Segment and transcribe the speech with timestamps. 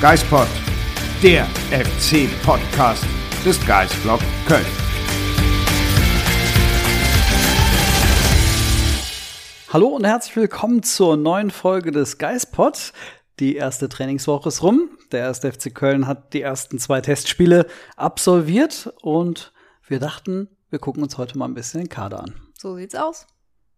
[0.00, 0.48] Geispod,
[1.22, 3.04] der FC-Podcast
[3.44, 4.64] des Geisblog Köln.
[9.68, 12.94] Hallo und herzlich willkommen zur neuen Folge des Geispod.
[13.40, 14.88] Die erste Trainingswoche ist rum.
[15.12, 17.66] Der erste FC Köln hat die ersten zwei Testspiele
[17.98, 19.52] absolviert und
[19.86, 22.40] wir dachten, wir gucken uns heute mal ein bisschen den Kader an.
[22.58, 23.26] So sieht's aus.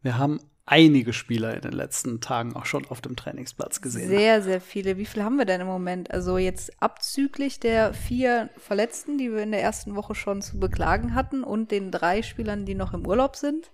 [0.02, 4.08] Wir haben einige Spieler in den letzten Tagen auch schon auf dem Trainingsplatz gesehen.
[4.08, 4.96] Sehr, sehr viele.
[4.96, 6.10] Wie viele haben wir denn im Moment?
[6.10, 11.14] Also jetzt abzüglich der vier Verletzten, die wir in der ersten Woche schon zu beklagen
[11.14, 13.70] hatten und den drei Spielern, die noch im Urlaub sind,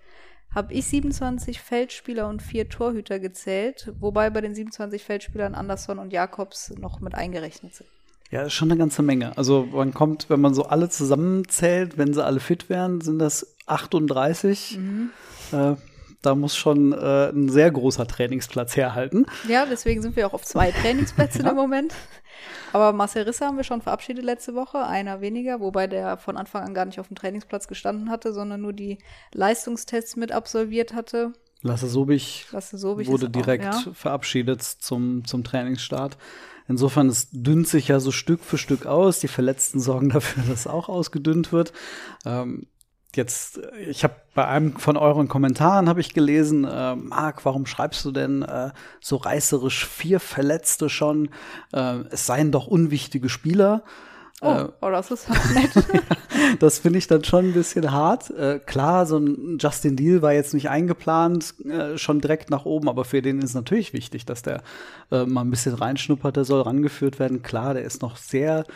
[0.54, 6.12] habe ich 27 Feldspieler und vier Torhüter gezählt, wobei bei den 27 Feldspielern Andersson und
[6.12, 7.88] Jakobs noch mit eingerechnet sind.
[8.30, 9.36] Ja, ist schon eine ganze Menge.
[9.38, 13.54] Also man kommt, wenn man so alle zusammenzählt, wenn sie alle fit wären, sind das
[13.66, 14.78] 38.
[14.78, 15.10] Mhm.
[15.52, 15.76] Äh,
[16.22, 19.26] da muss schon äh, ein sehr großer Trainingsplatz herhalten.
[19.48, 21.50] Ja, deswegen sind wir auch auf zwei Trainingsplätzen ja.
[21.50, 21.94] im Moment.
[22.72, 26.64] Aber Marcel Risse haben wir schon verabschiedet letzte Woche, einer weniger, wobei der von Anfang
[26.64, 28.98] an gar nicht auf dem Trainingsplatz gestanden hatte, sondern nur die
[29.32, 31.32] Leistungstests mit absolviert hatte.
[31.62, 33.92] Lasse Sobich, Lasse Sobich wurde direkt auch, ja.
[33.92, 36.16] verabschiedet zum, zum Trainingsstart.
[36.68, 39.20] Insofern, es dünnt sich ja so Stück für Stück aus.
[39.20, 41.72] Die Verletzten sorgen dafür, dass auch ausgedünnt wird.
[42.24, 42.66] Ähm,
[43.16, 48.04] jetzt, ich habe bei einem von euren Kommentaren habe ich gelesen, äh, Marc, warum schreibst
[48.04, 51.30] du denn äh, so reißerisch vier Verletzte schon?
[51.72, 53.82] Äh, es seien doch unwichtige Spieler.
[54.40, 55.72] Oh, äh, oh das ist nett.
[56.60, 58.30] das finde ich dann schon ein bisschen hart.
[58.30, 62.88] Äh, klar, so ein Justin Deal war jetzt nicht eingeplant, äh, schon direkt nach oben,
[62.88, 64.62] aber für den ist natürlich wichtig, dass der
[65.10, 67.40] mal ein bisschen reinschnuppert, der soll rangeführt werden.
[67.40, 68.66] Klar, der ist noch sehr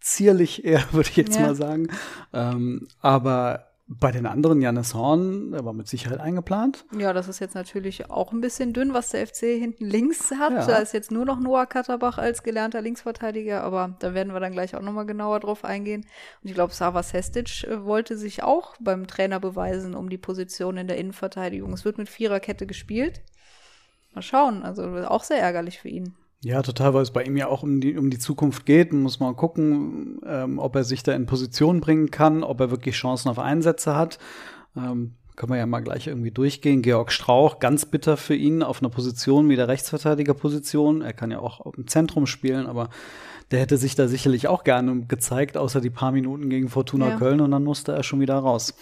[0.00, 1.42] zierlich eher, würde ich jetzt ja.
[1.42, 1.88] mal sagen.
[2.32, 6.84] Ähm, aber bei den anderen, Janis Horn, der war mit Sicherheit eingeplant.
[6.96, 10.52] Ja, das ist jetzt natürlich auch ein bisschen dünn, was der FC hinten links hat.
[10.52, 10.64] Ja.
[10.64, 14.52] Da ist jetzt nur noch Noah Katterbach als gelernter Linksverteidiger, aber da werden wir dann
[14.52, 16.02] gleich auch nochmal genauer drauf eingehen.
[16.40, 20.76] Und ich glaube, Sava Sestic äh, wollte sich auch beim Trainer beweisen um die Position
[20.76, 21.72] in der Innenverteidigung.
[21.72, 23.22] Es wird mit Viererkette gespielt.
[24.14, 26.14] Mal schauen, also auch sehr ärgerlich für ihn.
[26.42, 28.92] Ja, total, weil es bei ihm ja auch um die, um die Zukunft geht.
[28.92, 32.70] Man muss mal gucken, ähm, ob er sich da in Position bringen kann, ob er
[32.70, 34.18] wirklich Chancen auf Einsätze hat.
[34.74, 36.82] Ähm, können wir ja mal gleich irgendwie durchgehen.
[36.82, 41.02] Georg Strauch, ganz bitter für ihn auf einer Position wie der Rechtsverteidigerposition.
[41.02, 42.88] Er kann ja auch im Zentrum spielen, aber
[43.50, 47.16] der hätte sich da sicherlich auch gerne gezeigt, außer die paar Minuten gegen Fortuna ja.
[47.16, 48.74] Köln und dann musste er schon wieder raus.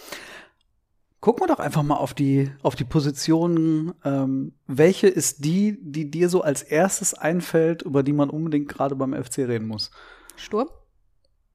[1.20, 3.92] Gucken wir doch einfach mal auf die, auf die Positionen.
[4.04, 8.94] Ähm, welche ist die, die dir so als erstes einfällt, über die man unbedingt gerade
[8.94, 9.90] beim FC reden muss?
[10.36, 10.68] Sturm.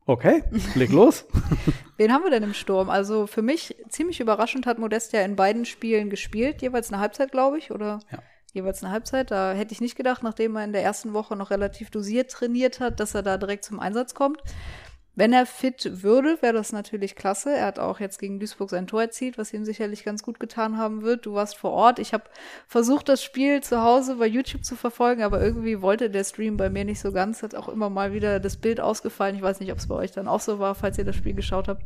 [0.06, 0.44] Okay,
[0.76, 1.26] leg los.
[1.96, 2.90] Wen haben wir denn im Sturm?
[2.90, 7.32] Also für mich ziemlich überraschend hat Modest ja in beiden Spielen gespielt, jeweils eine Halbzeit,
[7.32, 8.00] glaube ich, oder?
[8.12, 8.20] Ja.
[8.52, 9.32] Jeweils eine Halbzeit.
[9.32, 12.82] Da hätte ich nicht gedacht, nachdem er in der ersten Woche noch relativ dosiert trainiert
[12.82, 14.44] hat, dass er da direkt zum Einsatz kommt.
[15.16, 17.56] Wenn er fit würde, wäre das natürlich klasse.
[17.56, 20.78] Er hat auch jetzt gegen Duisburg sein Tor erzielt, was ihm sicherlich ganz gut getan
[20.78, 21.28] haben wird.
[21.28, 22.00] Du warst vor Ort.
[22.00, 22.24] Ich habe
[22.68, 26.72] versucht, das Spiel zu Hause bei YouTube zu verfolgen, aber irgendwie wollte der Stream bei
[26.72, 27.44] mir nicht so ganz.
[27.44, 29.36] Hat auch immer mal wieder das Bild ausgefallen.
[29.36, 31.36] Ich weiß nicht, ob es bei euch dann auch so war, falls ihr das Spiel
[31.36, 31.84] geschaut habt.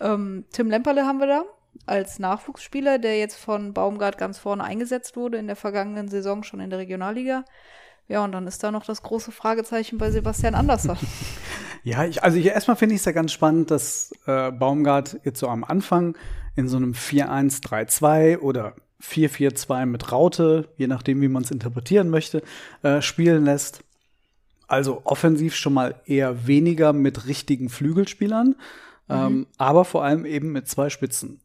[0.00, 1.44] Ähm, Tim Lemperle haben wir da
[1.86, 6.58] als Nachwuchsspieler, der jetzt von Baumgart ganz vorne eingesetzt wurde in der vergangenen Saison schon
[6.58, 7.44] in der Regionalliga.
[8.10, 10.98] Ja, und dann ist da noch das große Fragezeichen bei Sebastian Andersson.
[11.84, 15.38] ja, ich, also ich, erstmal finde ich es ja ganz spannend, dass äh, Baumgart jetzt
[15.38, 16.16] so am Anfang
[16.56, 22.42] in so einem 4-1-3-2 oder 4-4-2 mit Raute, je nachdem, wie man es interpretieren möchte,
[22.82, 23.84] äh, spielen lässt.
[24.66, 28.56] Also offensiv schon mal eher weniger mit richtigen Flügelspielern,
[29.06, 29.14] mhm.
[29.14, 31.40] ähm, aber vor allem eben mit zwei Spitzen.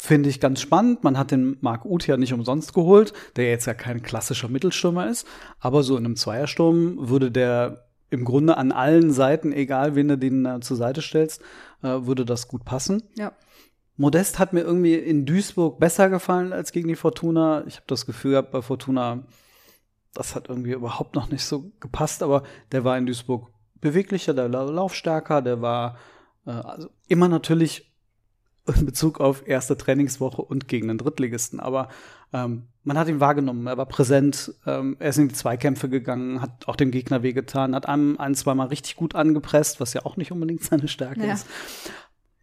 [0.00, 1.02] Finde ich ganz spannend.
[1.02, 5.08] Man hat den Marc Uth ja nicht umsonst geholt, der jetzt ja kein klassischer Mittelstürmer
[5.08, 5.26] ist.
[5.58, 10.16] Aber so in einem Zweiersturm würde der im Grunde an allen Seiten, egal wen du
[10.16, 11.42] den äh, zur Seite stellst,
[11.82, 13.02] äh, würde das gut passen.
[13.16, 13.32] Ja.
[13.96, 17.64] Modest hat mir irgendwie in Duisburg besser gefallen als gegen die Fortuna.
[17.66, 19.24] Ich habe das Gefühl gehabt, bei Fortuna,
[20.14, 23.48] das hat irgendwie überhaupt noch nicht so gepasst, aber der war in Duisburg
[23.80, 25.98] beweglicher, der war laufstärker, der war
[26.46, 27.87] äh, also immer natürlich
[28.76, 31.60] in Bezug auf erste Trainingswoche und gegen den Drittligisten.
[31.60, 31.88] Aber
[32.32, 36.40] ähm, man hat ihn wahrgenommen, er war präsent, ähm, er ist in die Zweikämpfe gegangen,
[36.40, 40.16] hat auch dem Gegner wehgetan, hat einem ein, zweimal richtig gut angepresst, was ja auch
[40.16, 41.34] nicht unbedingt seine Stärke ja.
[41.34, 41.46] ist.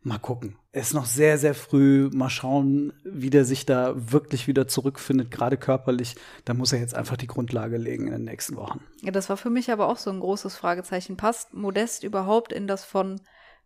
[0.08, 0.56] Mal gucken.
[0.72, 2.12] Er ist noch sehr, sehr früh.
[2.14, 6.16] Mal schauen, wie der sich da wirklich wieder zurückfindet, gerade körperlich.
[6.46, 8.82] Da muss er jetzt einfach die Grundlage legen in den nächsten Wochen.
[9.02, 11.18] Ja, das war für mich aber auch so ein großes Fragezeichen.
[11.18, 13.20] Passt Modest überhaupt in das von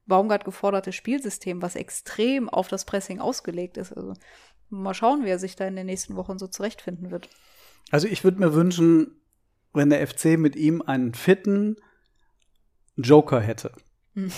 [0.10, 3.94] Baumgart geforderte Spielsystem, was extrem auf das Pressing ausgelegt ist?
[3.94, 4.14] Also
[4.70, 7.30] mal schauen, wie er sich da in den nächsten Wochen so zurechtfinden wird.
[7.92, 9.22] Also ich würde mir wünschen,
[9.74, 11.78] wenn der FC mit ihm einen fitten
[12.98, 13.72] Joker hätte.
[14.16, 14.32] Hm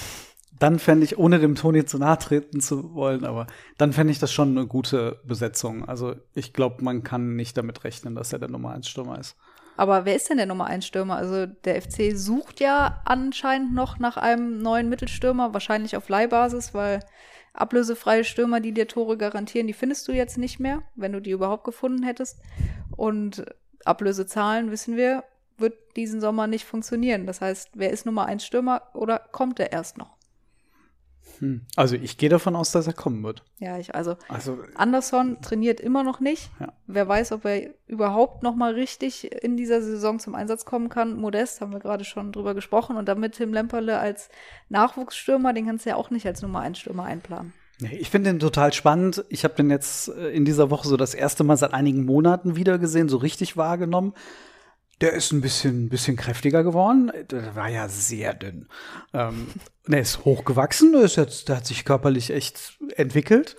[0.62, 3.48] dann fände ich, ohne dem Toni zu nahe treten zu wollen, aber
[3.80, 5.86] dann fände ich das schon eine gute Besetzung.
[5.86, 9.36] Also ich glaube, man kann nicht damit rechnen, dass er der Nummer 1 Stürmer ist.
[9.81, 11.16] Aber wer ist denn der Nummer 1 Stürmer?
[11.16, 17.00] Also der FC sucht ja anscheinend noch nach einem neuen Mittelstürmer, wahrscheinlich auf Leihbasis, weil
[17.54, 21.31] ablösefreie Stürmer, die dir Tore garantieren, die findest du jetzt nicht mehr, wenn du die
[21.31, 22.38] überhaupt gefunden hättest.
[22.95, 23.44] Und
[23.83, 25.24] Ablösezahlen, wissen wir,
[25.57, 27.25] wird diesen Sommer nicht funktionieren.
[27.25, 30.16] Das heißt, wer ist Nummer 1 Stürmer oder kommt er erst noch?
[31.42, 31.62] Hm.
[31.76, 33.44] Also ich gehe davon aus, dass er kommen wird.
[33.58, 36.52] Ja, ich also, also Anderson trainiert immer noch nicht.
[36.60, 36.72] Ja.
[36.86, 41.16] Wer weiß, ob er überhaupt noch mal richtig in dieser Saison zum Einsatz kommen kann.
[41.16, 44.30] Modest haben wir gerade schon drüber gesprochen und damit Tim Lemperle als
[44.70, 47.54] Nachwuchsstürmer, den kannst du ja auch nicht als Nummer 1 Stürmer einplanen.
[47.80, 49.26] Ich finde den total spannend.
[49.30, 52.56] Ich habe den jetzt äh, in dieser Woche so das erste Mal seit einigen Monaten
[52.56, 54.14] wieder gesehen, so richtig wahrgenommen.
[55.01, 57.12] Der ist ein bisschen, bisschen kräftiger geworden.
[57.31, 58.68] Der war ja sehr dünn.
[59.13, 59.48] Ähm,
[59.88, 63.57] der ist hochgewachsen, der, ist jetzt, der hat sich körperlich echt entwickelt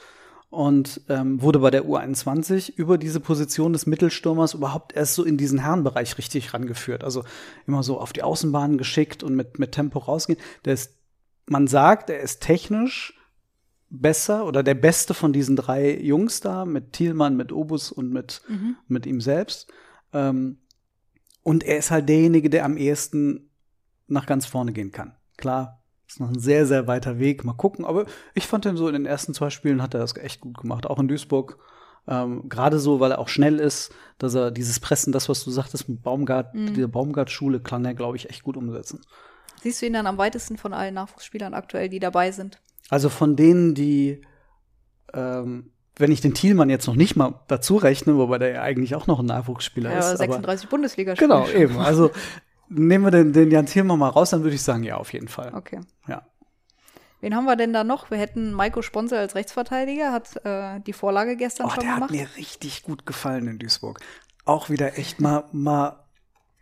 [0.51, 5.37] und ähm, wurde bei der U21 über diese Position des Mittelstürmers überhaupt erst so in
[5.37, 7.03] diesen Herrenbereich richtig rangeführt.
[7.03, 7.25] Also
[7.67, 10.39] immer so auf die Außenbahn geschickt und mit, mit Tempo rausgehen.
[10.65, 10.99] Der ist,
[11.47, 13.19] man sagt, er ist technisch
[13.89, 18.43] besser oder der beste von diesen drei Jungs da, mit Thielmann, mit Obus und mit,
[18.49, 18.77] mhm.
[18.89, 19.73] mit ihm selbst.
[20.13, 20.59] Ähm,
[21.43, 23.51] und er ist halt derjenige, der am ehesten
[24.07, 25.17] nach ganz vorne gehen kann.
[25.37, 27.45] Klar, ist noch ein sehr, sehr weiter Weg.
[27.45, 27.85] Mal gucken.
[27.85, 30.59] Aber ich fand ihn so in den ersten zwei Spielen hat er das echt gut
[30.59, 30.87] gemacht.
[30.87, 31.59] Auch in Duisburg.
[32.07, 35.51] Ähm, Gerade so, weil er auch schnell ist, dass er dieses Pressen, das, was du
[35.51, 36.75] sagtest mit Baumgart, mhm.
[36.75, 39.01] dieser Baumgart-Schule, kann er, glaube ich, echt gut umsetzen.
[39.63, 42.61] Siehst du ihn dann am weitesten von allen Nachwuchsspielern aktuell, die dabei sind?
[42.91, 44.21] Also von denen, die
[45.15, 48.95] ähm, wenn ich den Thielmann jetzt noch nicht mal dazu rechne, wobei der ja eigentlich
[48.95, 50.19] auch noch ein Nachwuchsspieler ja, ist.
[50.19, 51.79] 36 bundesliga Genau, eben.
[51.79, 52.11] Also
[52.69, 55.29] nehmen wir den, den Jan Thielmann mal raus, dann würde ich sagen, ja, auf jeden
[55.29, 55.53] Fall.
[55.55, 55.81] Okay.
[56.09, 56.27] Ja.
[57.21, 58.11] Wen haben wir denn da noch?
[58.11, 62.13] Wir hätten Maiko Sponsor als Rechtsverteidiger, hat äh, die Vorlage gestern oh, schon der gemacht.
[62.13, 64.01] Der hat mir richtig gut gefallen in Duisburg.
[64.45, 66.05] Auch wieder echt mal, mal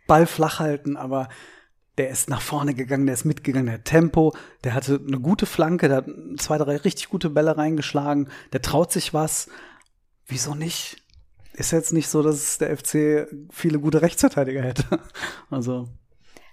[0.05, 1.29] Ball flach halten, aber
[2.01, 4.33] der ist nach vorne gegangen, der ist mitgegangen, der hat Tempo,
[4.63, 6.07] der hatte eine gute Flanke, der hat
[6.37, 9.49] zwei, drei richtig gute Bälle reingeschlagen, der traut sich was.
[10.25, 10.97] Wieso nicht?
[11.53, 14.83] Ist jetzt nicht so, dass der FC viele gute Rechtsverteidiger hätte.
[15.51, 15.89] Also.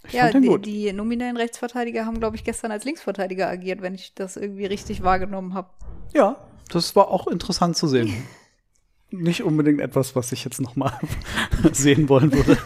[0.07, 4.15] Ich ja, die, die, nominellen Rechtsverteidiger haben, glaube ich, gestern als Linksverteidiger agiert, wenn ich
[4.15, 5.71] das irgendwie richtig wahrgenommen habe.
[6.13, 8.13] Ja, das war auch interessant zu sehen.
[9.11, 10.93] nicht unbedingt etwas, was ich jetzt noch mal
[11.73, 12.59] sehen wollen würde.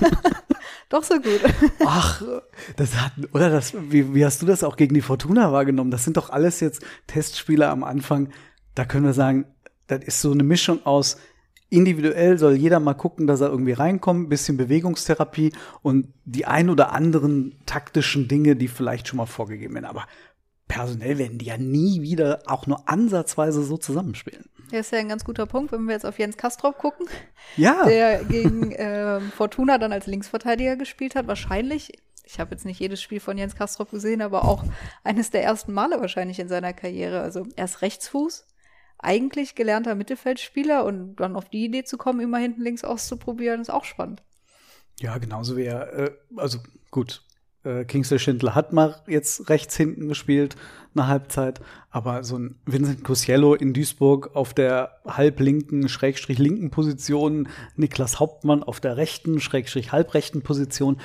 [0.93, 1.41] Doch so gut.
[1.87, 2.23] Ach,
[2.77, 5.91] das hat, oder das, wie, wie hast du das auch gegen die Fortuna wahrgenommen?
[5.91, 8.29] Das sind doch alles jetzt Testspieler am Anfang.
[8.75, 9.47] Da können wir sagen,
[9.87, 11.17] das ist so eine Mischung aus
[11.71, 16.93] individuell soll jeder mal gucken, dass er irgendwie reinkommt, bisschen Bewegungstherapie und die ein oder
[16.93, 19.87] anderen taktischen Dinge, die vielleicht schon mal vorgegeben werden.
[19.87, 20.05] Aber
[20.69, 24.45] personell werden die ja nie wieder auch nur ansatzweise so zusammenspielen.
[24.73, 27.07] Das ist ja ein ganz guter Punkt, wenn wir jetzt auf Jens Kastrop gucken.
[27.57, 27.85] Ja.
[27.85, 31.27] Der gegen äh, Fortuna dann als Linksverteidiger gespielt hat.
[31.27, 31.93] Wahrscheinlich,
[32.25, 34.65] ich habe jetzt nicht jedes Spiel von Jens Kastrop gesehen, aber auch
[35.05, 37.21] eines der ersten Male wahrscheinlich in seiner Karriere.
[37.21, 38.47] Also er ist Rechtsfuß,
[38.99, 43.71] eigentlich gelernter Mittelfeldspieler und dann auf die Idee zu kommen, immer hinten links auszuprobieren, ist
[43.71, 44.23] auch spannend.
[45.01, 46.59] Ja, genauso wie er, äh, also
[46.91, 47.23] gut,
[47.65, 50.57] äh, Kingsley Schindler hat mal jetzt rechts hinten gespielt,
[50.95, 57.49] eine Halbzeit, aber so ein Vincent Cosiello in Duisburg auf der halblinken, schrägstrich linken Position,
[57.77, 61.01] Niklas Hauptmann auf der rechten, schrägstrich halbrechten Position,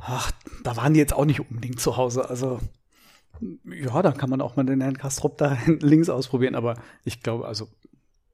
[0.00, 0.30] ach,
[0.64, 2.60] da waren die jetzt auch nicht unbedingt zu Hause, also
[3.64, 7.46] ja, da kann man auch mal den Herrn Kastrop da links ausprobieren, aber ich glaube,
[7.46, 7.68] also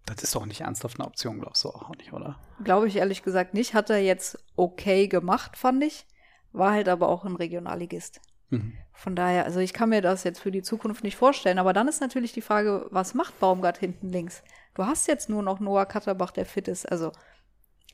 [0.05, 2.39] das ist doch nicht ernsthaft eine Option, glaubst du auch nicht, oder?
[2.65, 3.75] Glaube ich ehrlich gesagt nicht.
[3.75, 6.07] Hat er jetzt okay gemacht, fand ich
[6.53, 8.21] war halt aber auch ein Regionalligist.
[8.51, 8.75] Mhm.
[8.93, 11.59] Von daher, also ich kann mir das jetzt für die Zukunft nicht vorstellen.
[11.59, 14.43] Aber dann ist natürlich die Frage, was macht Baumgart hinten links?
[14.75, 16.91] Du hast jetzt nur noch Noah Katterbach, der fit ist.
[16.91, 17.13] Also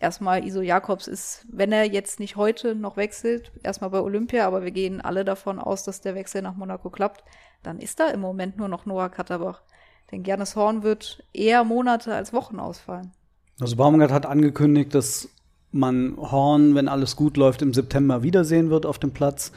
[0.00, 4.62] erstmal Iso Jakobs ist, wenn er jetzt nicht heute noch wechselt, erstmal bei Olympia, aber
[4.62, 7.24] wir gehen alle davon aus, dass der Wechsel nach Monaco klappt,
[7.62, 9.62] dann ist da im Moment nur noch Noah Katterbach.
[10.10, 13.12] Denke, Janis Horn wird eher Monate als Wochen ausfallen.
[13.60, 15.28] Also Baumgart hat angekündigt, dass
[15.74, 19.52] man Horn, wenn alles gut läuft, im September wiedersehen wird auf dem Platz.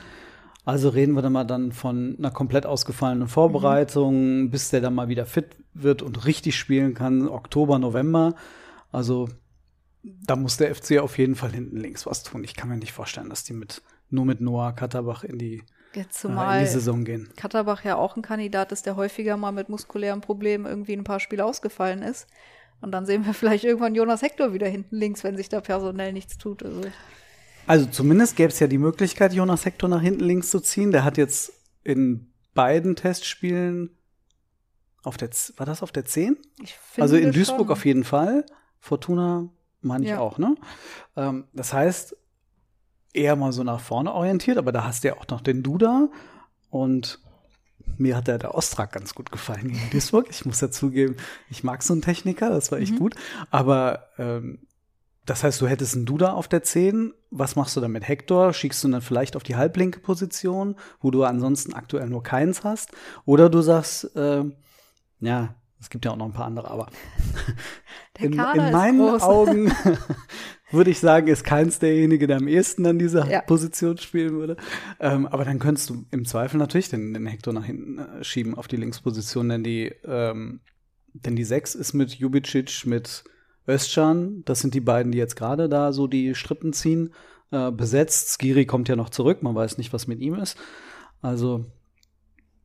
[0.65, 4.49] Also reden wir dann mal dann von einer komplett ausgefallenen Vorbereitung, mhm.
[4.49, 8.35] bis der dann mal wieder fit wird und richtig spielen kann, Oktober, November.
[8.91, 9.29] Also
[10.03, 12.43] da muss der FC auf jeden Fall hinten links was tun.
[12.43, 15.63] Ich kann mir nicht vorstellen, dass die mit nur mit Noah Katterbach in die,
[16.09, 17.29] Zumal äh, in die Saison gehen.
[17.35, 21.19] Katterbach ja auch ein Kandidat ist, der häufiger mal mit muskulären Problemen irgendwie ein paar
[21.19, 22.27] Spiele ausgefallen ist.
[22.81, 26.13] Und dann sehen wir vielleicht irgendwann Jonas Hector wieder hinten links, wenn sich da personell
[26.13, 26.63] nichts tut.
[26.63, 26.81] Also,
[27.65, 30.91] also zumindest gäbe es ja die Möglichkeit, Jonas Hector nach hinten links zu ziehen.
[30.91, 31.53] Der hat jetzt
[31.83, 33.97] in beiden Testspielen
[35.03, 36.37] auf der, war das auf der 10?
[36.97, 37.71] also in Duisburg schon.
[37.71, 38.45] auf jeden Fall.
[38.79, 39.49] Fortuna
[39.81, 40.19] meine ich ja.
[40.19, 40.55] auch, ne?
[41.15, 42.15] Ähm, das heißt,
[43.13, 46.09] eher mal so nach vorne orientiert, aber da hast du ja auch noch den Duda
[46.69, 47.19] und
[47.97, 50.27] mir hat der, der Ostrak ganz gut gefallen gegen Duisburg.
[50.29, 51.15] Ich muss ja zugeben,
[51.49, 52.99] ich mag so einen Techniker, das war echt mhm.
[52.99, 53.15] gut.
[53.49, 54.59] Aber ähm,
[55.25, 57.13] das heißt, du hättest einen Duda auf der 10.
[57.31, 58.53] Was machst du dann mit Hector?
[58.53, 62.91] Schickst du dann vielleicht auf die halblinke Position, wo du ansonsten aktuell nur keins hast?
[63.25, 64.45] Oder du sagst, äh,
[65.19, 66.87] ja, es gibt ja auch noch ein paar andere, aber
[68.19, 69.71] in, in, meinen Augen
[70.71, 73.41] würde ich sagen, ist keins derjenige, der am ehesten an dieser ja.
[73.41, 74.57] Position spielen würde.
[74.99, 78.55] Ähm, aber dann könntest du im Zweifel natürlich den, den Hector nach hinten äh, schieben
[78.55, 80.59] auf die Linksposition, denn die, ähm,
[81.13, 83.23] denn die Sechs ist mit Jubicic, mit
[83.67, 87.13] Özcan, das sind die beiden, die jetzt gerade da so die Strippen ziehen,
[87.51, 88.29] äh, besetzt.
[88.29, 90.57] Skiri kommt ja noch zurück, man weiß nicht, was mit ihm ist.
[91.21, 91.65] Also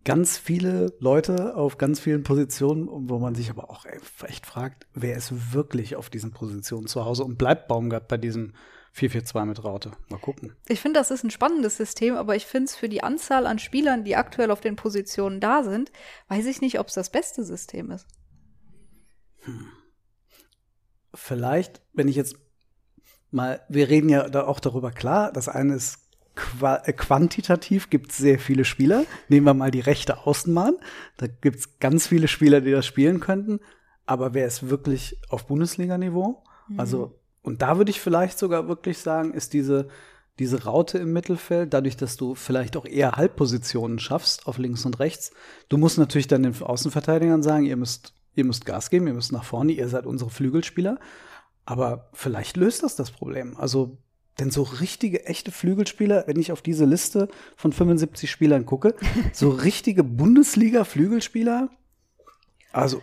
[0.04, 3.86] ganz viele Leute auf ganz vielen Positionen, wo man sich aber auch
[4.24, 8.52] echt fragt, wer ist wirklich auf diesen Positionen zu Hause und bleibt Baumgart bei diesem
[8.96, 9.92] 4-4-2 mit Raute.
[10.10, 10.54] Mal gucken.
[10.68, 13.58] Ich finde, das ist ein spannendes System, aber ich finde es für die Anzahl an
[13.58, 15.90] Spielern, die aktuell auf den Positionen da sind,
[16.28, 18.06] weiß ich nicht, ob es das beste System ist.
[19.40, 19.68] Hm.
[21.14, 22.36] Vielleicht, wenn ich jetzt
[23.30, 26.01] mal, wir reden ja da auch darüber, klar, das eine ist
[26.60, 29.04] äh, quantitativ gibt es sehr viele Spieler.
[29.28, 30.76] Nehmen wir mal die rechte Außenbahn.
[31.16, 33.60] Da gibt es ganz viele Spieler, die das spielen könnten.
[34.06, 36.42] Aber wer ist wirklich auf Bundesliga-Niveau?
[36.68, 36.80] Mhm.
[36.80, 39.88] Also, und da würde ich vielleicht sogar wirklich sagen, ist diese,
[40.38, 44.98] diese Raute im Mittelfeld, dadurch, dass du vielleicht auch eher Halbpositionen schaffst auf links und
[44.98, 45.32] rechts.
[45.68, 49.32] Du musst natürlich dann den Außenverteidigern sagen, ihr müsst, ihr müsst Gas geben, ihr müsst
[49.32, 50.98] nach vorne, ihr seid unsere Flügelspieler.
[51.64, 53.56] Aber vielleicht löst das das Problem.
[53.56, 53.98] Also
[54.38, 58.94] denn so richtige, echte Flügelspieler, wenn ich auf diese Liste von 75 Spielern gucke,
[59.32, 61.68] so richtige Bundesliga-Flügelspieler,
[62.72, 63.02] also.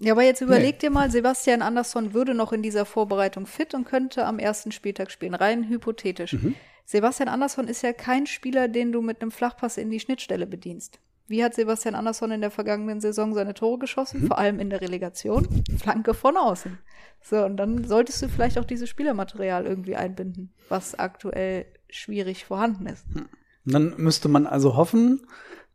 [0.00, 0.78] Ja, aber jetzt überleg nee.
[0.78, 5.12] dir mal, Sebastian Andersson würde noch in dieser Vorbereitung fit und könnte am ersten Spieltag
[5.12, 6.32] spielen, rein hypothetisch.
[6.32, 6.56] Mhm.
[6.84, 10.98] Sebastian Andersson ist ja kein Spieler, den du mit einem Flachpass in die Schnittstelle bedienst.
[11.32, 14.20] Wie hat Sebastian Andersson in der vergangenen Saison seine Tore geschossen?
[14.20, 14.26] Mhm.
[14.26, 15.64] Vor allem in der Relegation.
[15.78, 16.76] Flanke von außen.
[17.22, 22.84] So, und dann solltest du vielleicht auch dieses Spielermaterial irgendwie einbinden, was aktuell schwierig vorhanden
[22.84, 23.06] ist.
[23.14, 23.30] Hm.
[23.64, 25.22] Dann müsste man also hoffen,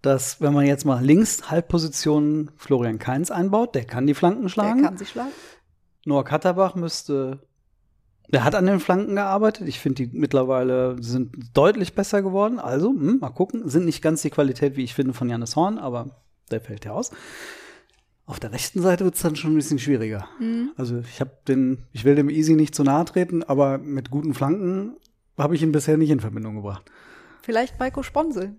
[0.03, 4.81] dass, wenn man jetzt mal links Halbposition Florian Kainz einbaut, der kann die Flanken schlagen.
[4.83, 5.31] Der kann sie schlagen.
[6.05, 7.39] Noah Katterbach müsste,
[8.29, 9.67] der hat an den Flanken gearbeitet.
[9.67, 12.59] Ich finde, die mittlerweile sind deutlich besser geworden.
[12.59, 13.67] Also, hm, mal gucken.
[13.69, 16.91] Sind nicht ganz die Qualität, wie ich finde, von Janis Horn, aber der fällt ja
[16.91, 17.11] aus.
[18.25, 20.27] Auf der rechten Seite wird es dann schon ein bisschen schwieriger.
[20.39, 20.71] Mhm.
[20.75, 24.33] Also ich habe den, ich will dem Easy nicht zu nahe treten, aber mit guten
[24.33, 24.97] Flanken
[25.37, 26.91] habe ich ihn bisher nicht in Verbindung gebracht.
[27.41, 28.55] Vielleicht Maiko Sponsel.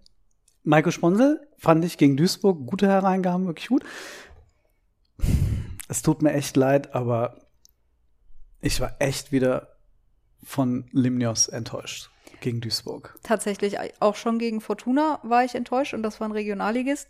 [0.64, 3.84] Maiko Sponsel fand ich gegen Duisburg gute Hereingaben, wirklich gut.
[5.88, 7.47] Es tut mir echt leid, aber
[8.60, 9.76] ich war echt wieder
[10.42, 12.10] von Limnios enttäuscht
[12.40, 13.18] gegen Duisburg.
[13.22, 17.08] Tatsächlich auch schon gegen Fortuna war ich enttäuscht und das war ein Regionalligist.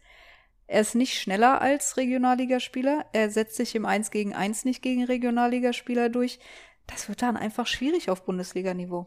[0.67, 3.07] Er ist nicht schneller als Regionalligaspieler.
[3.12, 6.38] Er setzt sich im 1 gegen 1 nicht gegen Regionalligaspieler durch.
[6.87, 9.05] Das wird dann einfach schwierig auf Bundesliga-Niveau.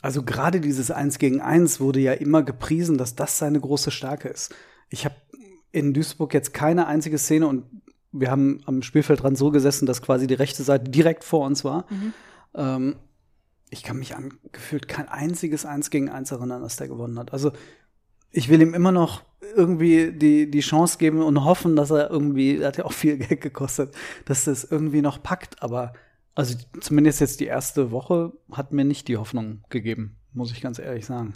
[0.00, 4.28] Also gerade dieses 1 gegen 1 wurde ja immer gepriesen, dass das seine große Stärke
[4.28, 4.54] ist.
[4.88, 5.14] Ich habe
[5.70, 10.26] in Duisburg jetzt keine einzige Szene und wir haben am Spielfeldrand so gesessen, dass quasi
[10.26, 11.86] die rechte Seite direkt vor uns war.
[11.90, 12.12] Mhm.
[12.54, 12.96] Ähm,
[13.70, 17.32] ich kann mich an gefühlt kein einziges 1 gegen 1 erinnern, dass der gewonnen hat.
[17.32, 17.52] Also
[18.30, 19.22] ich will ihm immer noch
[19.56, 23.40] irgendwie die, die Chance geben und hoffen, dass er irgendwie, hat ja auch viel Geld
[23.40, 23.94] gekostet,
[24.26, 25.62] dass das irgendwie noch packt.
[25.62, 25.94] Aber
[26.34, 30.78] also zumindest jetzt die erste Woche hat mir nicht die Hoffnung gegeben, muss ich ganz
[30.78, 31.34] ehrlich sagen.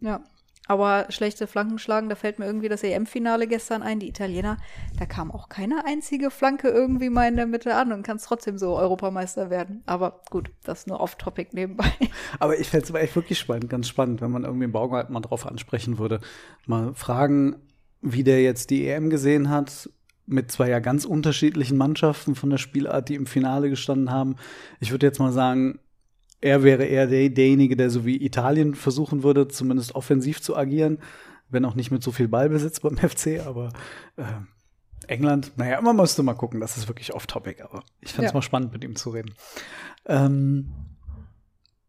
[0.00, 0.22] Ja.
[0.66, 4.00] Aber schlechte Flanken schlagen, da fällt mir irgendwie das EM-Finale gestern ein.
[4.00, 4.58] Die Italiener,
[4.98, 8.58] da kam auch keine einzige Flanke irgendwie mal in der Mitte an und kannst trotzdem
[8.58, 9.82] so Europameister werden.
[9.86, 11.90] Aber gut, das nur off-topic nebenbei.
[12.40, 15.20] Aber ich fände es echt wirklich spannend, ganz spannend, wenn man irgendwie einen Baumgart mal
[15.20, 16.20] drauf ansprechen würde.
[16.66, 17.56] Mal fragen,
[18.02, 19.88] wie der jetzt die EM gesehen hat,
[20.26, 24.36] mit zwei ja ganz unterschiedlichen Mannschaften von der Spielart, die im Finale gestanden haben.
[24.80, 25.78] Ich würde jetzt mal sagen,
[26.40, 30.98] er wäre eher der, derjenige, der so wie Italien versuchen würde, zumindest offensiv zu agieren,
[31.48, 33.70] wenn auch nicht mit so viel Ballbesitz beim FC, aber
[34.16, 34.24] äh,
[35.06, 38.36] England, naja, man müsste mal gucken, das ist wirklich off-topic, aber ich fand es ja.
[38.36, 39.34] mal spannend, mit ihm zu reden.
[40.06, 40.72] Ähm,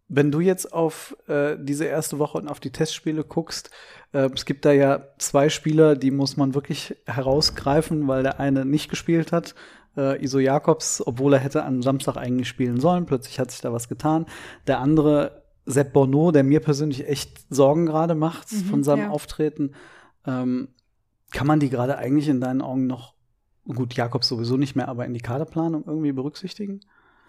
[0.10, 3.72] wenn du jetzt auf äh, diese erste Woche und auf die Testspiele guckst,
[4.14, 8.64] äh, es gibt da ja zwei Spieler, die muss man wirklich herausgreifen, weil der eine
[8.66, 9.54] nicht gespielt hat.
[9.98, 13.74] Äh, Iso Jakobs, obwohl er hätte am Samstag eigentlich spielen sollen, plötzlich hat sich da
[13.74, 14.26] was getan.
[14.68, 19.10] Der andere, Sepp Bono, der mir persönlich echt Sorgen gerade macht mhm, von seinem ja.
[19.10, 19.72] Auftreten.
[20.26, 20.70] Ähm,
[21.32, 23.16] kann man die gerade eigentlich in deinen Augen noch,
[23.68, 26.80] gut, Jakobs sowieso nicht mehr, aber in die Kaderplanung irgendwie berücksichtigen?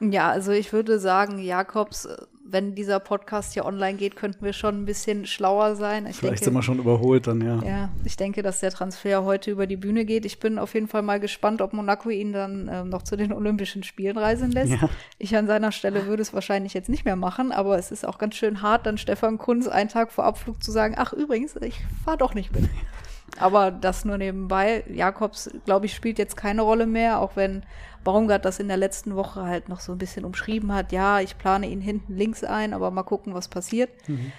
[0.01, 2.09] Ja, also ich würde sagen, Jakobs,
[2.51, 6.07] wenn dieser Podcast hier online geht, könnten wir schon ein bisschen schlauer sein.
[6.07, 7.63] Ich Vielleicht denke, sind wir schon überholt dann, ja.
[7.63, 10.25] Ja, ich denke, dass der Transfer heute über die Bühne geht.
[10.25, 13.33] Ich bin auf jeden Fall mal gespannt, ob Monaco ihn dann äh, noch zu den
[13.33, 14.73] Olympischen Spielen reisen lässt.
[14.73, 14.89] Ja.
[15.19, 18.19] Ich an seiner Stelle würde es wahrscheinlich jetzt nicht mehr machen, aber es ist auch
[18.19, 21.75] ganz schön hart, dann Stefan Kunz einen Tag vor Abflug zu sagen, ach übrigens, ich
[22.05, 22.69] fahre doch nicht mit.
[23.39, 24.85] Aber das nur nebenbei.
[24.89, 27.65] Jakobs, glaube ich, spielt jetzt keine Rolle mehr, auch wenn
[28.05, 30.93] Baumgart das in der letzten Woche halt noch so ein bisschen umschrieben hat.
[30.93, 33.91] Ja, ich plane ihn hinten links ein, aber mal gucken, was passiert.
[34.09, 34.33] Mhm.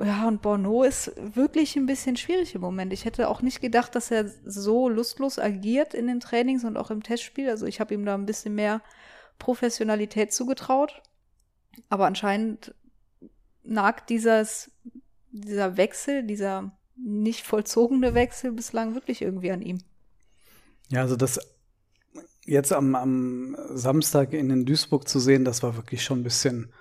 [0.00, 2.92] Ja, und Borno ist wirklich ein bisschen schwierig im Moment.
[2.92, 6.90] Ich hätte auch nicht gedacht, dass er so lustlos agiert in den Trainings und auch
[6.90, 7.50] im Testspiel.
[7.50, 8.80] Also ich habe ihm da ein bisschen mehr
[9.38, 11.02] Professionalität zugetraut.
[11.90, 12.74] Aber anscheinend
[13.64, 14.70] nagt dieses,
[15.30, 19.78] dieser Wechsel, dieser nicht vollzogene Wechsel bislang wirklich irgendwie an ihm.
[20.88, 21.38] Ja, also das
[22.44, 26.72] jetzt am, am Samstag in den Duisburg zu sehen, das war wirklich schon ein bisschen.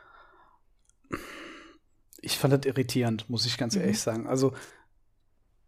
[2.22, 3.82] Ich fand das irritierend, muss ich ganz mhm.
[3.82, 4.27] ehrlich sagen.
[4.27, 4.53] Also,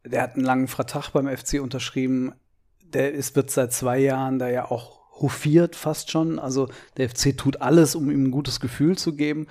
[0.05, 2.33] der hat einen langen Vertrag beim FC unterschrieben.
[2.81, 6.37] Der ist, wird seit zwei Jahren da ja auch hofiert, fast schon.
[6.39, 9.47] Also, der FC tut alles, um ihm ein gutes Gefühl zu geben.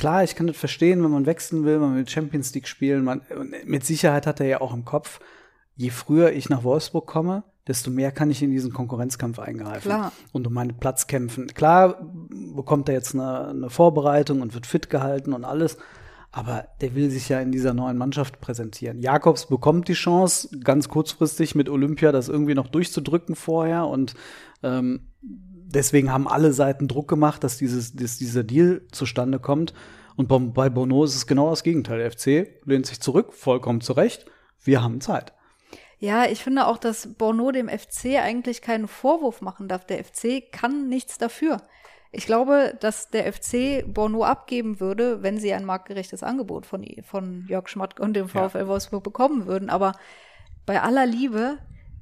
[0.00, 3.04] Klar, ich kann das verstehen, wenn man wechseln will, man will Champions League spielen.
[3.04, 3.20] Man,
[3.66, 5.20] mit Sicherheit hat er ja auch im Kopf,
[5.76, 10.12] je früher ich nach Wolfsburg komme, desto mehr kann ich in diesen Konkurrenzkampf eingreifen Klar.
[10.32, 11.48] und um meinen Platz kämpfen.
[11.48, 12.00] Klar
[12.54, 15.76] bekommt er jetzt eine, eine, Vorbereitung und wird fit gehalten und alles,
[16.32, 19.00] aber der will sich ja in dieser neuen Mannschaft präsentieren.
[19.00, 24.14] Jakobs bekommt die Chance, ganz kurzfristig mit Olympia das irgendwie noch durchzudrücken vorher und
[24.62, 29.72] ähm, deswegen haben alle Seiten Druck gemacht, dass, dieses, dass dieser Deal zustande kommt.
[30.20, 31.96] Und bei Bono ist es genau das Gegenteil.
[31.96, 34.26] Der FC lehnt sich zurück, vollkommen zurecht.
[34.62, 35.32] Wir haben Zeit.
[35.98, 39.86] Ja, ich finde auch, dass Bono dem FC eigentlich keinen Vorwurf machen darf.
[39.86, 41.62] Der FC kann nichts dafür.
[42.12, 47.46] Ich glaube, dass der FC Bono abgeben würde, wenn sie ein marktgerechtes Angebot von, von
[47.48, 48.66] Jörg Schmatt und dem VfL.
[48.66, 49.70] Wolfsburg bekommen würden.
[49.70, 49.92] Aber
[50.66, 51.56] bei aller Liebe,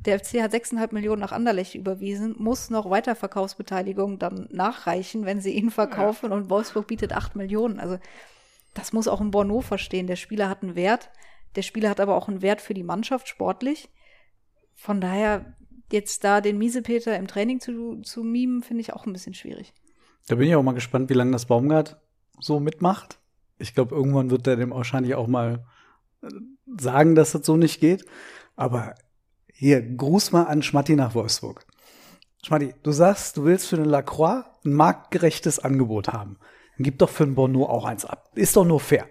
[0.09, 5.53] der FC hat 6,5 Millionen nach Anderlecht überwiesen, muss noch Weiterverkaufsbeteiligung dann nachreichen, wenn sie
[5.53, 6.37] ihn verkaufen ja.
[6.37, 7.79] und Wolfsburg bietet 8 Millionen.
[7.79, 7.99] Also
[8.73, 10.07] das muss auch ein Bono verstehen.
[10.07, 11.11] Der Spieler hat einen Wert.
[11.57, 13.91] Der Spieler hat aber auch einen Wert für die Mannschaft sportlich.
[14.75, 15.57] Von daher
[15.93, 19.75] jetzt da den Miesepeter im Training zu, zu mimen, finde ich auch ein bisschen schwierig.
[20.27, 22.01] Da bin ich auch mal gespannt, wie lange das Baumgart
[22.41, 23.19] so mitmacht.
[23.59, 25.67] Ich glaube, irgendwann wird er dem wahrscheinlich auch mal
[26.23, 26.29] äh,
[26.79, 28.07] sagen, dass das so nicht geht.
[28.57, 28.95] Aber
[29.61, 31.67] hier, Gruß mal an Schmatti nach Wolfsburg.
[32.45, 36.39] Schmatti, du sagst, du willst für den Lacroix ein marktgerechtes Angebot haben.
[36.77, 38.31] Dann gib doch für den Bono auch eins ab.
[38.37, 39.09] Ist doch nur fair.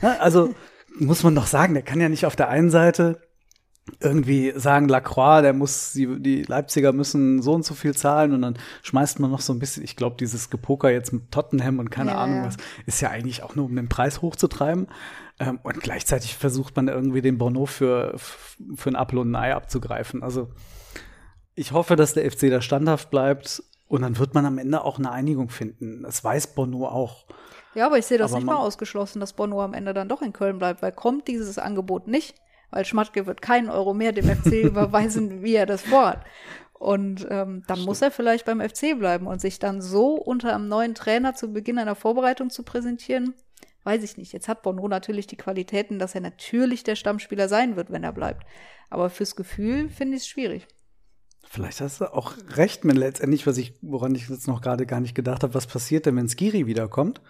[0.00, 0.52] Also,
[0.98, 3.20] muss man doch sagen, der kann ja nicht auf der einen Seite
[4.00, 8.42] irgendwie sagen, Lacroix, der muss, die, die Leipziger müssen so und so viel zahlen und
[8.42, 11.90] dann schmeißt man noch so ein bisschen, ich glaube, dieses Gepoker jetzt mit Tottenham und
[11.90, 14.88] keine ja, Ahnung was, ist ja eigentlich auch nur, um den Preis hochzutreiben.
[15.38, 19.54] Ähm, und gleichzeitig versucht man irgendwie den Bono für, für ein Apfel und ein Ei
[19.54, 20.22] abzugreifen.
[20.22, 20.48] Also
[21.54, 24.98] ich hoffe, dass der FC da standhaft bleibt und dann wird man am Ende auch
[24.98, 26.02] eine Einigung finden.
[26.02, 27.26] Das weiß Bono auch.
[27.74, 30.22] Ja, aber ich sehe das aber nicht mal ausgeschlossen, dass Bono am Ende dann doch
[30.22, 32.36] in Köln bleibt, weil kommt dieses Angebot nicht,
[32.70, 36.24] weil Schmatke wird keinen Euro mehr dem FC überweisen, wie er das vorhat.
[36.72, 40.68] Und ähm, dann muss er vielleicht beim FC bleiben und sich dann so unter einem
[40.68, 43.34] neuen Trainer zu Beginn einer Vorbereitung zu präsentieren,
[43.84, 44.32] weiß ich nicht.
[44.32, 48.12] Jetzt hat Bono natürlich die Qualitäten, dass er natürlich der Stammspieler sein wird, wenn er
[48.12, 48.44] bleibt.
[48.90, 50.66] Aber fürs Gefühl finde ich es schwierig.
[51.46, 55.00] Vielleicht hast du auch recht mit letztendlich, was ich, woran ich jetzt noch gerade gar
[55.00, 57.20] nicht gedacht habe, was passiert denn, wenn Skiri wiederkommt?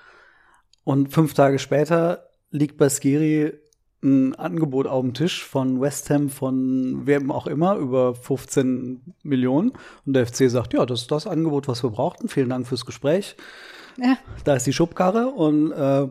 [0.85, 3.59] Und fünf Tage später liegt bei Skiri
[4.03, 9.73] ein Angebot auf dem Tisch von West Ham, von wem auch immer, über 15 Millionen.
[10.05, 12.29] Und der FC sagt, ja, das ist das Angebot, was wir brauchten.
[12.29, 13.35] Vielen Dank fürs Gespräch.
[13.97, 14.19] Ja.
[14.45, 16.09] Da ist die Schubkarre und äh,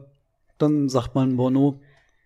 [0.57, 1.81] dann sagt man Bono,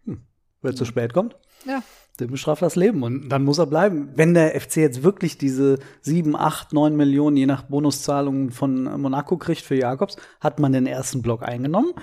[0.05, 0.21] hm,
[0.61, 1.35] wer zu spät kommt.
[1.65, 1.81] Ja.
[2.19, 4.09] dem bestraft das Leben und dann muss er bleiben.
[4.15, 9.37] Wenn der FC jetzt wirklich diese sieben, acht, neun Millionen, je nach Bonuszahlungen von Monaco
[9.37, 11.93] kriegt für Jakobs, hat man den ersten Block eingenommen.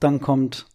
[0.00, 0.66] Dann kommt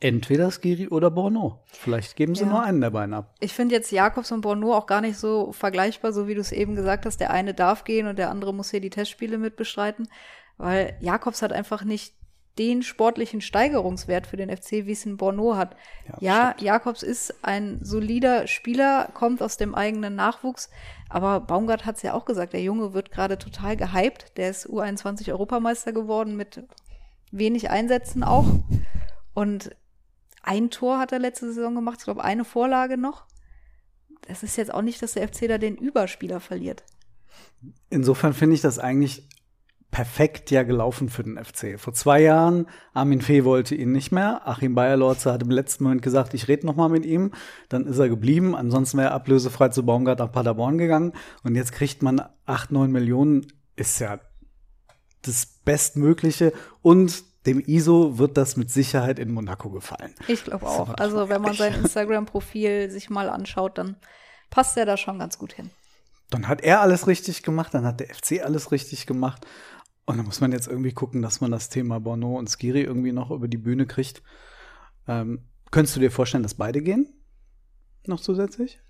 [0.00, 1.62] entweder Skiri oder Borno.
[1.66, 2.50] Vielleicht geben sie Ja.
[2.50, 3.34] nur einen der beiden ab.
[3.40, 6.50] Ich finde jetzt Jakobs und Borno auch gar nicht so vergleichbar, so wie du es
[6.52, 7.20] eben gesagt hast.
[7.20, 10.08] Der eine darf gehen und der andere muss hier die Testspiele mit bestreiten,
[10.56, 12.14] weil Jakobs hat einfach nicht
[12.60, 15.76] den sportlichen Steigerungswert für den FC, wie es ein Borno hat.
[16.20, 20.68] Ja, Jakobs ist ein solider Spieler, kommt aus dem eigenen Nachwuchs,
[21.08, 24.36] aber Baumgart hat es ja auch gesagt, der Junge wird gerade total gehypt.
[24.36, 26.62] Der ist U21 Europameister geworden mit
[27.32, 28.46] wenig Einsätzen auch.
[29.32, 29.74] Und
[30.42, 33.24] ein Tor hat er letzte Saison gemacht, ich glaube eine Vorlage noch.
[34.28, 36.84] Es ist jetzt auch nicht, dass der FC da den Überspieler verliert.
[37.88, 39.26] Insofern finde ich das eigentlich
[39.90, 41.78] perfekt ja gelaufen für den FC.
[41.78, 44.42] Vor zwei Jahren, Armin Fee wollte ihn nicht mehr.
[44.46, 47.32] Achim Bayerlorze hat im letzten Moment gesagt, ich rede noch mal mit ihm.
[47.68, 48.54] Dann ist er geblieben.
[48.54, 51.12] Ansonsten wäre er ablösefrei zu Baumgart nach Paderborn gegangen.
[51.42, 53.46] Und jetzt kriegt man acht, neun Millionen.
[53.76, 54.20] Ist ja
[55.22, 56.52] das Bestmögliche.
[56.82, 60.14] Und dem ISO wird das mit Sicherheit in Monaco gefallen.
[60.28, 60.94] Ich glaube auch.
[60.98, 63.96] Also wenn man sein Instagram-Profil sich mal anschaut, dann
[64.50, 65.70] passt er da schon ganz gut hin.
[66.30, 69.46] Dann hat er alles richtig gemacht, dann hat der FC alles richtig gemacht.
[70.10, 73.12] Und dann muss man jetzt irgendwie gucken, dass man das Thema Bono und Skiri irgendwie
[73.12, 74.22] noch über die Bühne kriegt.
[75.06, 77.12] Ähm, könntest du dir vorstellen, dass beide gehen?
[78.06, 78.80] Noch zusätzlich?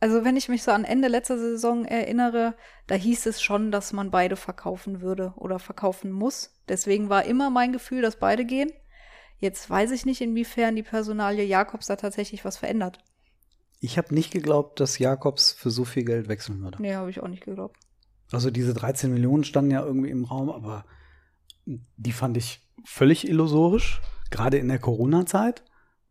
[0.00, 2.54] Also wenn ich mich so an Ende letzter Saison erinnere,
[2.86, 6.54] da hieß es schon, dass man beide verkaufen würde oder verkaufen muss.
[6.68, 8.70] Deswegen war immer mein Gefühl, dass beide gehen.
[9.38, 13.00] Jetzt weiß ich nicht, inwiefern die Personalie Jakobs da tatsächlich was verändert.
[13.80, 16.80] Ich habe nicht geglaubt, dass Jakobs für so viel Geld wechseln würde.
[16.80, 17.76] Nee, habe ich auch nicht geglaubt.
[18.30, 20.84] Also diese 13 Millionen standen ja irgendwie im Raum, aber
[21.64, 25.62] die fand ich völlig illusorisch, gerade in der Corona-Zeit.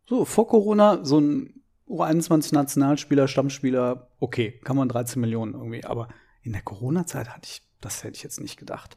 [0.06, 6.08] So, vor Corona, so ein U21-Nationalspieler, Stammspieler, okay, kann man 13 Millionen irgendwie, aber
[6.42, 8.96] in der Corona-Zeit hatte ich, das hätte ich jetzt nicht gedacht.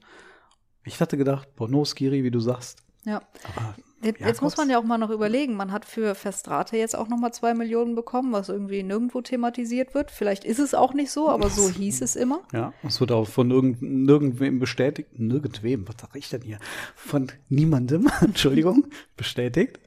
[0.84, 3.22] Ich hatte gedacht, Bono, Skiri, wie du sagst, Ja.
[3.56, 4.42] aber Jetzt, Jakobs?
[4.42, 7.32] muss man ja auch mal noch überlegen, man hat für Verstrate jetzt auch noch mal
[7.32, 10.10] zwei Millionen bekommen, was irgendwie nirgendwo thematisiert wird.
[10.10, 12.42] Vielleicht ist es auch nicht so, aber so hieß es immer.
[12.52, 15.20] Ja, es wird auch von irgend, nirgendwem bestätigt.
[15.20, 16.58] Nirgendwem, was sag ich denn hier?
[16.96, 18.88] Von niemandem, Entschuldigung,
[19.18, 19.80] bestätigt.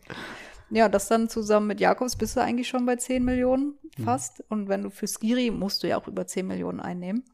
[0.71, 4.43] Ja, das dann zusammen mit Jakobs bist du eigentlich schon bei 10 Millionen fast.
[4.49, 7.25] Und wenn du für Skiri musst du ja auch über 10 Millionen einnehmen.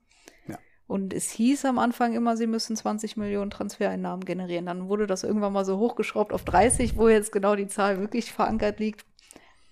[0.91, 4.67] Und es hieß am Anfang immer, sie müssen 20 Millionen Transfereinnahmen generieren.
[4.67, 8.33] Dann wurde das irgendwann mal so hochgeschraubt auf 30, wo jetzt genau die Zahl wirklich
[8.33, 9.07] verankert liegt.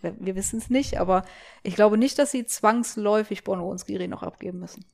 [0.00, 1.24] Wir, wir wissen es nicht, aber
[1.64, 4.84] ich glaube nicht, dass sie zwangsläufig Bono und Skiri noch abgeben müssen.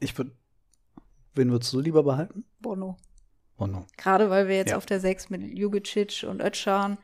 [0.00, 0.32] Ich würde,
[1.34, 2.44] wen würdest du lieber behalten?
[2.60, 2.98] Bono.
[3.56, 3.86] Bono.
[3.96, 4.76] Gerade weil wir jetzt Ja.
[4.76, 6.98] auf der 6 mit Jugicic und Özcan,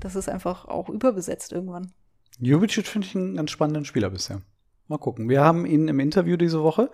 [0.00, 1.92] das ist einfach auch überbesetzt irgendwann.
[2.38, 4.40] Jubicic finde ich einen ganz spannenden Spieler bisher.
[4.90, 5.28] Mal gucken.
[5.28, 6.90] Wir haben ihn im Interview diese Woche,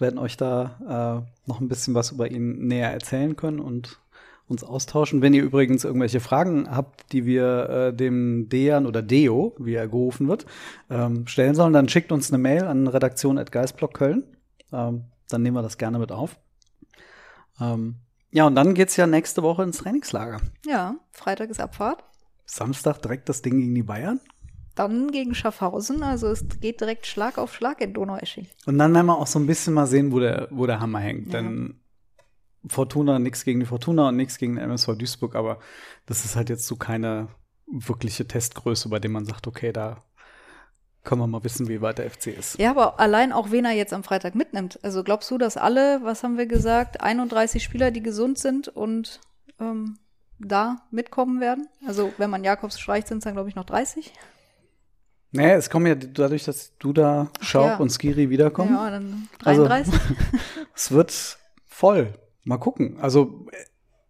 [0.00, 4.00] werden euch da äh, noch ein bisschen was über ihn näher erzählen können und
[4.48, 5.22] uns austauschen.
[5.22, 9.86] Wenn ihr übrigens irgendwelche Fragen habt, die wir äh, dem Dejan oder Deo, wie er
[9.86, 10.44] gerufen wird,
[10.90, 14.24] ähm, stellen sollen, dann schickt uns eine Mail an redaktion.geistblock Köln.
[14.72, 16.36] Ähm, dann nehmen wir das gerne mit auf.
[17.60, 17.94] Ähm,
[18.32, 20.40] ja, und dann geht's ja nächste Woche ins Trainingslager.
[20.66, 22.02] Ja, Freitag ist Abfahrt.
[22.44, 24.18] Samstag direkt das Ding gegen die Bayern.
[24.76, 28.46] Dann gegen Schaffhausen, also es geht direkt Schlag auf Schlag in Donauesching.
[28.66, 31.00] Und dann werden wir auch so ein bisschen mal sehen, wo der, wo der Hammer
[31.00, 31.32] hängt.
[31.32, 31.40] Ja.
[31.40, 31.80] Denn
[32.68, 35.58] Fortuna, nichts gegen die Fortuna und nichts gegen den MSV Duisburg, aber
[36.04, 37.28] das ist halt jetzt so keine
[37.66, 40.04] wirkliche Testgröße, bei dem man sagt, okay, da
[41.04, 42.58] können wir mal wissen, wie weit der FC ist.
[42.58, 44.78] Ja, aber allein auch, wen er jetzt am Freitag mitnimmt.
[44.82, 49.20] Also glaubst du, dass alle, was haben wir gesagt, 31 Spieler, die gesund sind und
[49.60, 49.98] ähm,
[50.38, 51.68] da mitkommen werden?
[51.86, 54.12] Also wenn man Jakobs streicht, sind es dann, glaube ich, noch 30.
[55.32, 57.76] Naja, es kommen ja dadurch, dass du da Schaub ja.
[57.76, 58.74] und Skiri wiederkommen.
[58.74, 60.00] Ja, dann Also- 33.
[60.74, 62.14] Es wird voll.
[62.44, 62.98] Mal gucken.
[63.00, 63.46] Also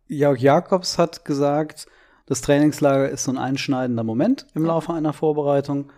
[0.08, 1.86] Jörg Jakobs hat gesagt,
[2.26, 5.92] das Trainingslager ist so ein einschneidender Moment im Laufe einer Vorbereitung.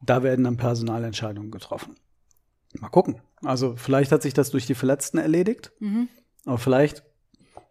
[0.00, 1.96] Da werden dann Personalentscheidungen getroffen.
[2.80, 3.20] Mal gucken.
[3.42, 6.08] Also vielleicht hat sich das durch die Verletzten erledigt, mhm.
[6.44, 7.04] aber vielleicht,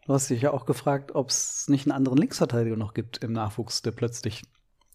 [0.05, 3.31] du hast dich ja auch gefragt, ob es nicht einen anderen Linksverteidiger noch gibt im
[3.31, 4.43] Nachwuchs, der plötzlich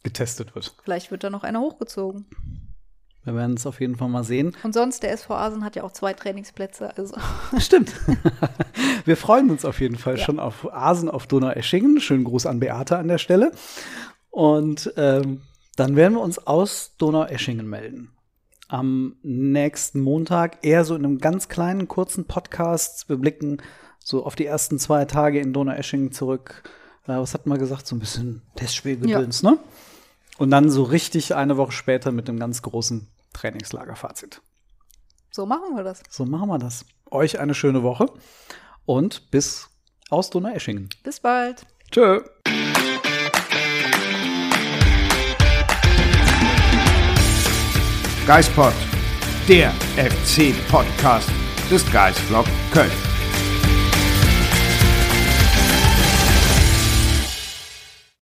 [0.02, 0.74] getestet wird.
[0.84, 2.26] Vielleicht wird da noch einer hochgezogen.
[3.24, 4.56] Wir werden es auf jeden Fall mal sehen.
[4.62, 6.96] Und sonst, der SV Asen hat ja auch zwei Trainingsplätze.
[6.96, 7.16] Also
[7.58, 7.92] Stimmt.
[9.04, 10.24] Wir freuen uns auf jeden Fall Ja.
[10.24, 12.00] schon auf Asen auf Donaueschingen.
[12.00, 13.52] Schönen Gruß an Beate an der Stelle.
[14.30, 15.42] Und ähm,
[15.76, 18.12] dann werden wir uns aus Donaueschingen melden.
[18.68, 23.08] Am nächsten Montag eher so in einem ganz kleinen, kurzen Podcast.
[23.08, 23.58] Wir blicken
[23.98, 26.62] so auf die ersten zwei Tage in Donaueschingen zurück.
[27.04, 27.86] Äh, was hatten wir gesagt?
[27.86, 29.58] So ein bisschen Testspielgedöns, ne?
[30.40, 34.40] Und dann so richtig eine Woche später mit einem ganz großen Trainingslagerfazit.
[35.30, 36.02] So machen wir das.
[36.08, 36.86] So machen wir das.
[37.10, 38.06] Euch eine schöne Woche
[38.86, 39.68] und bis
[40.08, 40.88] aus Donaueschingen.
[41.04, 41.66] Bis bald.
[41.90, 42.22] Tschö.
[48.26, 48.72] Geispod,
[49.46, 51.28] der FC-Podcast
[51.70, 53.09] des Geisblog Köln.